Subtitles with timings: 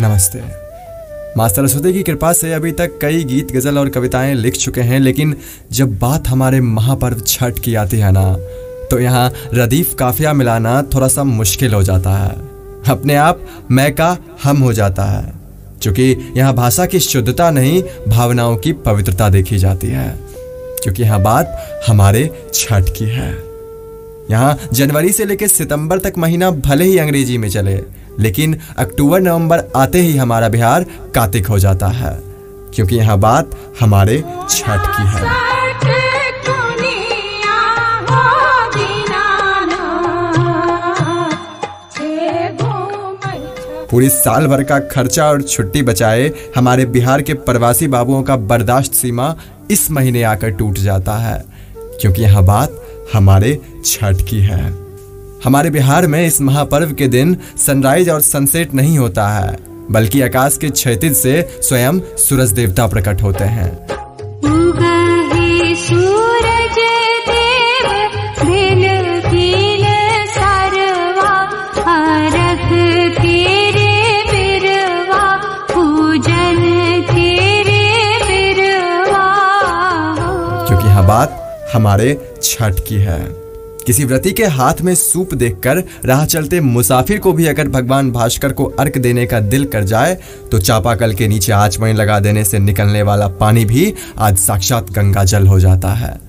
[0.00, 0.38] नमस्ते।
[1.36, 5.00] माँ सरस्वती की कृपा से अभी तक कई गीत, गज़ल और कविताएँ लिख चुके हैं,
[5.00, 5.34] लेकिन
[5.72, 8.32] जब बात हमारे महापर्व छठ की आती है ना
[8.90, 12.30] तो यहाँ रदीफ काफिया मिलाना थोड़ा सा मुश्किल हो जाता है।
[12.88, 15.32] अपने आप मैं का हम हो जाता है,
[15.82, 20.08] क्योंकि यहाँ भाषा की शुद्धता नहीं, भावनाओं की पवित्रता देखी जाती है,
[20.82, 23.30] क्योंकि यहाँ बात हमारे छठ की है।
[24.30, 27.80] यहाँ जनवरी से लेकर सितंबर तक महीना भले ही अंग्रेज़ी में चले
[28.20, 30.84] लेकिन अक्टूबर, नवंबर आते ही हमारा बिहार
[31.14, 32.18] कातिक हो जाता है,
[32.74, 35.38] क्योंकि यहाँ बात हमारे छठ की है।
[43.90, 48.92] पूरी साल भर का खर्चा और छुट्टी बचाए हमारे बिहार के प्रवासी बाबुओं का बर्दाश्त
[48.92, 49.34] सीमा
[49.70, 51.42] इस महीने आकर टूट जाता है,
[52.00, 52.80] क्योंकि यह बात
[53.12, 54.89] हमारे छठ की है।
[55.44, 57.36] हमारे बिहार में इस महापर्व के दिन
[57.66, 59.56] सनराइज और सनसेट नहीं होता है
[59.90, 63.86] बल्कि आकाश के क्षैतिज से स्वयं सूरज देवता प्रकट होते हैं।
[80.68, 81.36] क्योंकि यह बात
[81.74, 83.49] हमारे छठ की है।
[83.86, 88.52] किसी व्रती के हाथ में सूप देखकर राह चलते मुसाफिर को भी अगर भगवान भास्कर
[88.52, 90.18] को अर्क देने का दिल कर जाए
[90.50, 95.24] तो चापाकल के नीचे आचमन लगा देने से निकलने वाला पानी भी आज साक्षात गंगा
[95.24, 96.20] जल हो जाता है।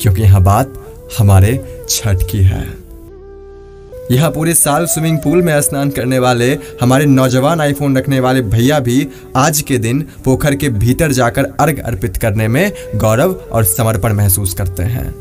[0.00, 0.74] क्योंकि यह बात
[1.18, 2.88] हमारे छठ की है।
[4.10, 8.80] यह पूरे साल स्विमिंग पूल में स्नान करने वाले, हमारे नौजवान आईफोन रखने वाले भैया
[8.80, 14.12] भी आज के दिन पोखर के भीतर जाकर अर्घ अर्पित करने में गौरव और समर्पण
[14.12, 15.14] महसूस करते हैं।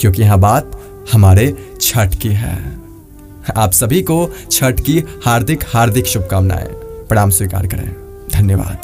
[0.00, 0.80] क्योंकि यह बात
[1.12, 2.78] हमारे छठ की है।
[3.56, 6.68] आप सभी को छठ की हार्दिक हार्दिक शुभकामनाएँ।
[7.08, 7.94] प्रणाम स्वीकार करें।
[8.32, 8.78] धन्यवाद।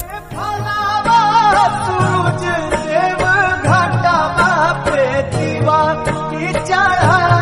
[6.67, 7.34] चढ़ा